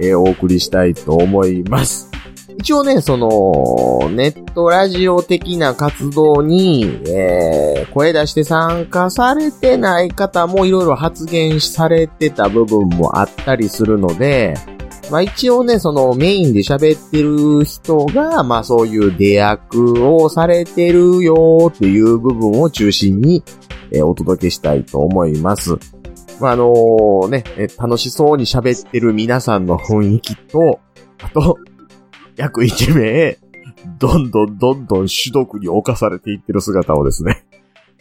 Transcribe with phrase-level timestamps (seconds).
[0.00, 2.10] えーお送りしたいと思います。
[2.58, 14.54] 一応ね、その、ネットラジオ的な活動に、えー声出して参加されてない方もいろいろ発言されてた部分もあったりするので、
[15.10, 23.42] まあ一応ね、そのメインで喋ってる人が、まあそういう出役をされてるよっていう部分を中心に、
[23.92, 25.76] えーお届けしたいと思います。
[26.40, 27.44] まああのね、
[27.78, 30.80] 楽しそうに喋ってる皆さんの雰囲気と、
[31.22, 31.58] あと、
[32.36, 33.38] 約1名、
[33.98, 37.44] どんどんどんどん主読に侵されていってる姿をですね、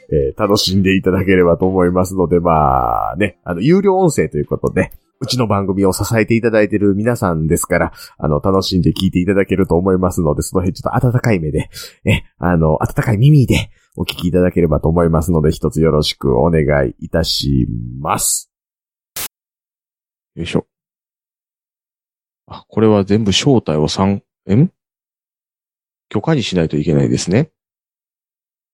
[0.09, 4.91] えー楽しんでいただければと思いますので、まあね、あの、有料音声ということで、
[5.23, 11.69] うちの番組を支えていただいている皆さんですから、あの、楽しんで聞いていただけると思いますので、その辺ちょっと温かい目で、
[12.03, 17.67] え、あの、温かい耳でお聞きいただければと思いますので、一つよろしくお願いいたし
[18.01, 18.51] ます。
[20.35, 20.67] よいしょ。
[22.45, 24.21] あ、これは全部正体を3、
[24.53, 24.71] ん？
[26.09, 27.49] 許可にしないといけないですね。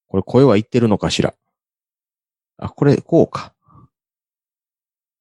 [0.08, 1.36] これ声は言ってるのかしら？
[2.58, 3.54] あ、これ、こうか。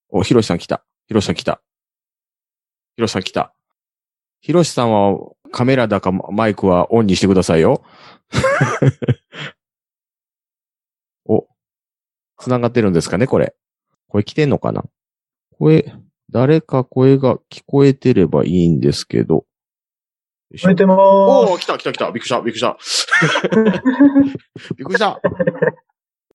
[0.09, 0.87] お、ひろしさん来た。
[1.09, 1.63] ひろしさん来た。
[2.97, 3.55] ひろしさん来た。
[4.43, 5.19] ひろしさんは
[5.51, 7.83] カメラだかマイクはオンにしてくださいよ。
[11.25, 11.49] お、
[12.37, 13.55] 繋がってるんですかね、これ。
[14.09, 14.85] 声来てんのかな？
[15.59, 15.95] 声、
[16.31, 19.47] 誰か声が聞こえてればいいんですけど。
[20.55, 22.13] 聞こえてまおー、ー来た来た来た。
[22.13, 22.77] びっくりした、びっくりした。
[24.77, 25.19] びっくりした。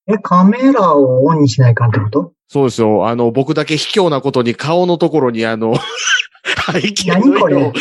[0.07, 0.13] す。
[0.13, 2.33] え、カメラをオンにしないかんってこと？
[2.47, 3.07] そうですよ。
[3.07, 5.75] あの、僕だけ卑怯なことに顔のところにあの、
[6.71, 7.71] 背景の何これ？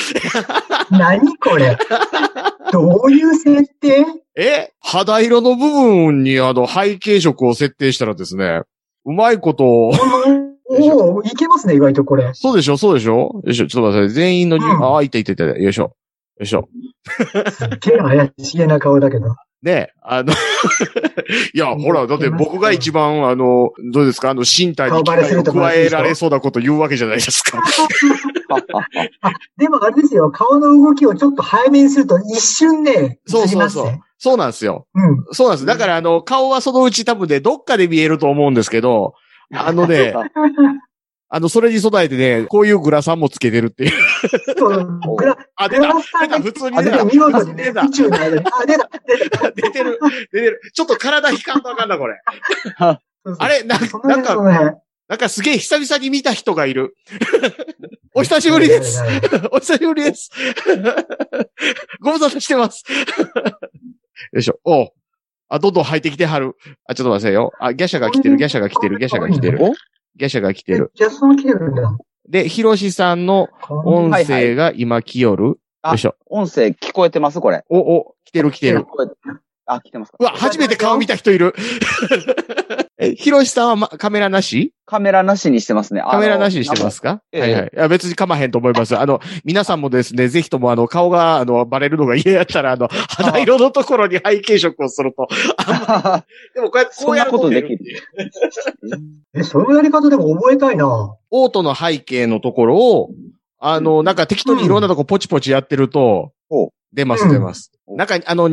[0.90, 1.76] 何これ？
[2.72, 4.04] どういう設定？
[4.36, 8.62] え肌色の部分にあの背景色を設定したらですね、
[9.04, 9.92] うまいことを、
[10.70, 12.30] おおいけますね、意外とこれ。
[12.32, 14.08] そうでしょそうでしょよいしょ、ちょっと待って。
[14.08, 15.44] 全員のに、うんあ、いたいたいた。
[15.44, 15.82] よいしょ。
[15.82, 15.94] よ
[16.40, 16.68] いしょ。
[17.50, 19.34] すっげえ怪しげな顔だけど。
[19.62, 20.32] ねあの、
[21.54, 24.30] いや、ほら、だって僕が一番、あの、どうですか？
[24.30, 27.62] あの、身体に加えられそうなこと言うわけじゃないですか。
[29.20, 33.92] あ、でもあれですよ、顔の動きをちょっと早めにすると一瞬ね、そうそうそう。
[34.18, 34.86] そうなんですよ。
[34.94, 35.24] うん。
[35.32, 35.66] そうなんです。
[35.66, 39.14] だから、あの、顔はそのうち多分ね、どっかで見えると思うんですけど、
[39.54, 40.14] あのね、
[41.34, 43.92] あの、それに備えてね、こういうグラサンもつけてるっていう。
[44.58, 48.44] そう、グラ、あ、出グた出た普通にあ、出た、出た見事にね宇宙の間に。
[48.46, 49.50] あ、出た、出た。
[49.50, 49.98] 出てる、
[50.30, 50.60] 出てる。
[50.74, 52.20] ちょっと体引かんとあかんな、これ。
[52.76, 53.98] あれなんか
[55.08, 56.96] なんかすげえ久々に見た人がいる。
[58.14, 59.02] お久しぶりです。。
[59.52, 60.30] お久しぶりです。
[62.02, 62.84] ご無沙汰してます。
[64.32, 64.60] よいしょ。
[64.64, 64.88] おう
[65.48, 66.56] あ、どんどん入ってきてはる。
[66.84, 67.52] あ、ちょっと待ってくださいよ。
[67.58, 69.58] あ、ギャシャが来てる、ギャシャが来てる、ギャシャが来てる。
[70.16, 70.92] ギャシャが来てる。
[70.94, 71.96] ジャストも来てるんだ。
[72.28, 75.44] で、ヒロシさんの音声が今来よる。
[75.44, 76.14] よあいしょ。
[76.26, 77.64] 音声聞こえてますこれ。
[77.68, 78.84] お、お、来てる来てる聞。
[78.84, 79.14] こえて
[79.74, 80.18] あ、来てますか？
[80.20, 81.54] うわ、初めて顔見た人いる。
[82.98, 84.72] え、ヒロシさんは、ま、カメラなし？
[84.86, 86.02] カメラなしにしてますね。。
[86.02, 87.70] カメラなしにしてますすかええはいはい。
[87.74, 88.96] いや、別にかまへんと思います。
[88.96, 95.26] あの、皆さんもですね、ぜひともあの、顔が、あの、バレるのが嫌やったら、あの、肌色のところに背景色をすると。
[96.54, 97.78] でもこうやって、こうんやることできる。
[99.34, 101.16] え、そのやり方でも覚えたいな。
[101.30, 103.10] オートの背景のところを、
[103.58, 107.72] あの、なんか適当にいろんなとこポチポチやってるとほう、出ますうん出ます。
[107.96, 108.50] なんか、あの、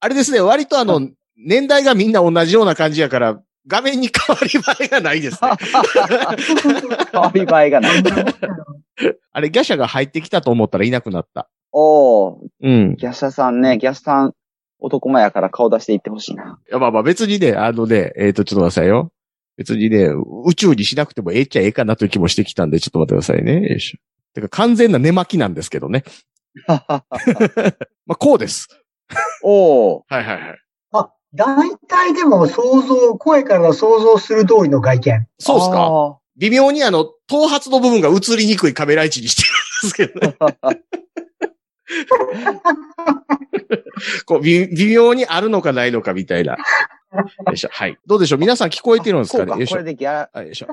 [0.00, 5.50] あれですね、割とあの、年代がみんな同じような感じやから、画面に変わり映えがないですね。
[7.12, 8.02] 変わり映えがない。
[9.32, 11.48] あれ、ギャシャが入ってきたと思ったらいなくなった。
[11.72, 12.96] おー、うん。
[12.96, 14.34] ギャシャさんね、ギャシャさん、
[14.78, 16.58] 男前やから顔出していってほしいな。
[16.68, 19.12] いや、まあまあ別にね、あのね、えっ、と、ちょっと待ってくださいよ。
[19.56, 20.08] 別にね、
[20.44, 23.68] 宇宙にしなくてもええっちゃええかなという気もしてきたんで、ちょっと待ってくださいね。
[23.68, 23.98] よいしょ。
[24.34, 26.04] てか完全な寝巻きなんですけどね。
[26.66, 27.04] ま
[28.08, 28.68] あこうです。
[29.42, 30.58] おー、はいはいはい。
[30.92, 35.26] あ、大体でも想像、声から想像する通りの外見。
[35.38, 39.52] そうっすかあ微妙にあの、頭髪の部分が映りにくいカメラ位置にしてるん
[39.82, 40.36] ですけどね。
[40.40, 40.78] ー
[44.24, 46.56] こう微、微妙にあるのかないのかみたいな。
[47.46, 47.68] よいしょ。
[47.70, 47.98] はい。
[48.06, 48.38] どうでしょう？
[48.38, 49.52] 皆さん聞こえてるんですかね？
[49.52, 49.84] よいしょれ。
[49.84, 50.68] でギャラ、はいよいしょ。